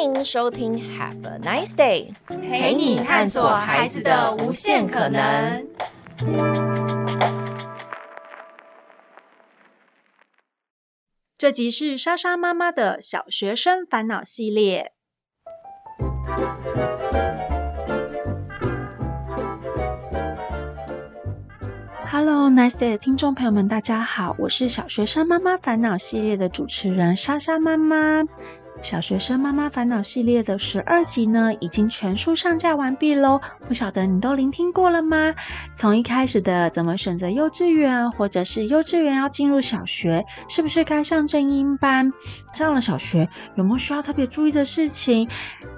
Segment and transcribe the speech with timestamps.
[0.00, 5.66] 欢迎收听 Have a Nice Day，陪你探索孩子的无限可能。
[11.36, 14.92] 这集是莎莎妈妈的小学生烦恼系列。
[22.06, 28.22] Hello，Nice Day 的听众朋友们，大家好，我是小学生妈妈烦恼系列的主持人莎莎妈妈。
[28.80, 33.40] 小学生妈妈烦恼系列的十二集呢，已经全数上架完毕喽。
[33.66, 35.34] 不晓得你都聆听过了吗？
[35.76, 42.12] 从一开始的怎么选择幼稚园，或者是幼稚园要进入小学，是不是该上正音班？
[42.54, 45.28] 上了小学有没有需要特别注意的事情？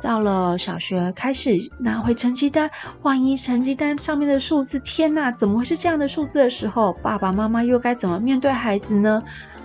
[0.01, 2.71] 到了小学开始拿回成绩单，
[3.03, 9.23] 万一成绩单上面的数字，天哪，怎么会是这样的数字的时候，爸爸妈妈又该怎么面对孩子呢？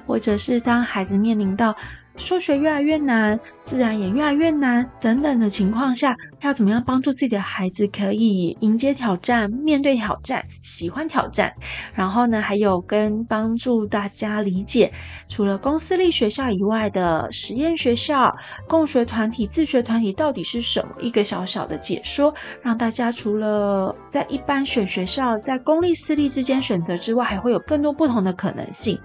[0.07, 1.75] 或者是当孩子面临到
[2.17, 11.53] 数学越来越难，自然也越来越难，等等的情况下，要怎么样帮助自己的孩子可以迎接挑战、面对挑战、喜欢挑战？
[11.93, 14.91] 然后呢，还有跟帮助大家理解，
[15.27, 18.33] 除了公私立学校以外的实验学校、
[18.67, 20.95] 共学团体、自学团体到底是什么？
[21.01, 28.97] 一个小小的解说，让大家除了在一般选学校、在公立私立之间选择之外，还会有更多不同的可能性。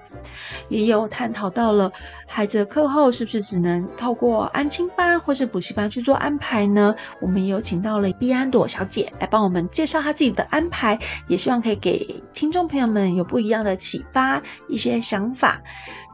[0.68, 1.90] 也有探讨到了
[2.26, 6.94] 孩子课后是不是只能透过安亲班或是补习班去做安排呢？
[7.20, 15.60] 我们也有请到了碧安朵小姐来帮我们介绍她自己的安排，也希望可以给听众朋友们有不一样的启发，一些想法。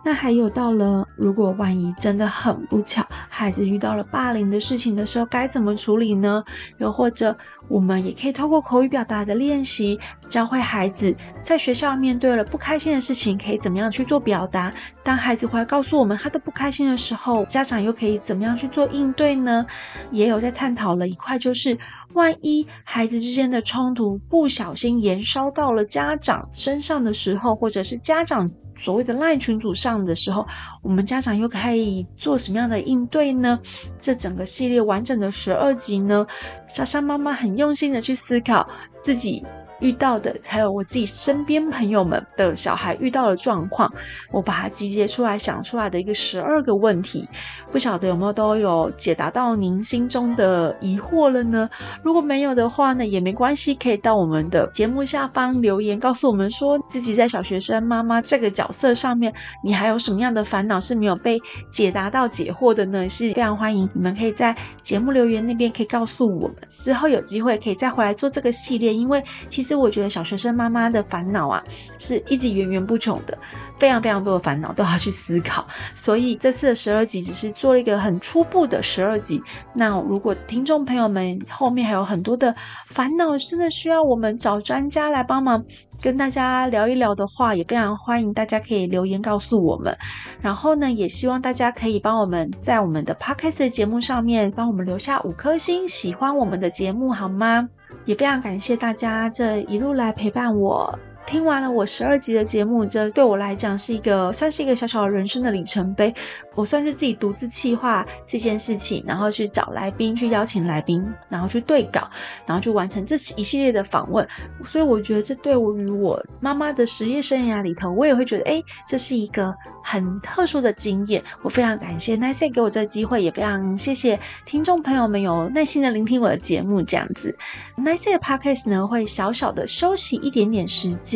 [0.04, 6.44] 那还有到了，如果万一真的很不巧，孩子遇到了霸凌的事情的时候，该怎么处理呢？
[6.78, 7.36] 又或者，
[7.68, 14.72] 我们也可以透过口语表达的练习，教会孩子在学校面对了不开心的事情，可以怎么样去做表达。
[15.02, 19.64] 当孩子回来告诉我们他的不开心的时候，家长又可以怎么样去做应对呢？
[20.10, 21.78] 也有在探讨了一块，就是
[22.12, 28.50] 万一孩子之间的冲突不小心延烧到了家长身上的时候，或者是家长。
[28.78, 30.46] 所谓的赖群组上的时候，
[30.82, 33.58] 我们家长又可以做什么样的应对呢？
[33.96, 36.26] 这整个系列完整的十二集呢，
[36.66, 38.68] 莎莎妈妈很用心的去思考
[39.00, 39.44] 自己。
[39.80, 43.92] 遇到的，还有我自己身边朋友们的小孩遇到的状况，
[44.32, 47.28] 我把它集结出来想出来的一个十二个问题，
[47.70, 51.68] 不晓得有没有都有解答到您心中的疑惑了呢？
[52.02, 59.30] 如果没有的话呢，也没关系，可以到我们的节目下方留言，告诉我们说自己在小学生妈妈这个角色上面，
[59.62, 61.38] 你还有什么样的烦恼是没有被
[61.70, 63.06] 解答到解惑的呢？
[63.08, 69.65] 是非常欢迎你们可以在节目留言那边可以告诉我们，之后有机会可以再回来做这个系列，因为其实。
[69.66, 71.60] 其实我觉得小学生妈妈的烦恼啊，
[71.98, 73.36] 是一直源源不穷的，
[73.80, 75.66] 非常非常多的烦恼都要去思考。
[75.92, 79.42] 所以这次的十二集只是做了一个很初步的十二集。
[79.74, 82.54] 那如果听众朋友们后面还有很多的
[82.86, 85.64] 烦恼，真的需要我们找专家来帮忙
[86.00, 89.98] 跟大家聊一聊的话，也非常欢迎大家可以留言告诉我们。
[90.40, 97.68] 然后呢，也希望大家可以帮我们在我们的 Podcast 节目上面帮我们留下五颗星，喜欢我们的节目好吗？
[98.06, 100.98] 也非常感谢大家这一路来陪伴我。
[101.26, 106.14] 听完了我十二集的节目，这对我来讲是一个算是一个小小的人生的里程碑。
[106.54, 112.08] 我算是自己独自企划这件事情，然后去找来宾，去邀请来宾，然后去对稿，
[112.46, 114.26] 然后去完成这一系列的访问。
[114.64, 121.22] 所以我觉得这对我与我妈妈的职业生涯里头，我也会觉得，哎，这是一个很特殊的经验。
[121.42, 126.80] 我非常感谢 Nice 给我这个机会，也非常谢谢听众朋友们有耐心的聆听我的节目。
[126.80, 127.36] 这样子
[127.76, 131.15] ，Nice 的 Podcast 呢会小小的休息一点点时间。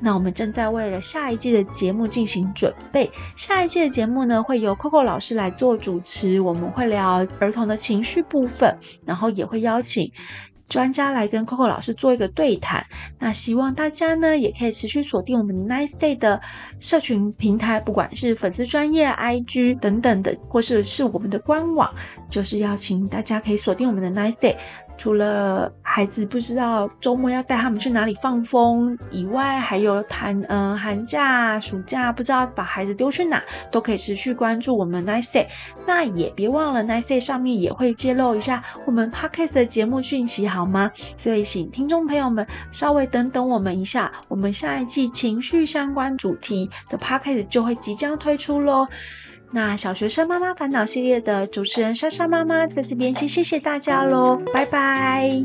[0.00, 3.10] 那我们正在为了下一季的节目进行准备。
[3.36, 10.10] 下一季的节目呢，会由 Coco 老师来做主持，我们会聊儿童的情绪部分，然后也会邀请
[10.68, 12.84] 专家来跟 Coco 老师做一个对谈。
[13.18, 16.40] 那希望大家呢，也可以持续锁定我们 Nice Day 的
[16.80, 21.92] 社群平台，不管是粉丝专业、IG 等等的，或是，是我们的官网，
[22.30, 24.56] 就是邀请大家可以锁定我们的 Nice Day。
[24.96, 35.46] 除了孩子不知道周末要带他们去哪里放风以外，还有寒嗯、寒假、暑假不知道把孩子丢去哪，都可以持续关注我们 Nice。
[35.86, 40.90] 那也别忘了 Nice 上面也会揭露一下我们 Podcast 的节目讯息，好吗？
[41.16, 48.86] 所以请听众朋友们稍微等等我们一下，我们下一季情绪相关主题的 Podcast 就会即将推出喽。
[49.54, 55.44] 那小学生妈妈烦恼系列的主持人莎莎妈妈在这边先谢谢大家喽，拜拜。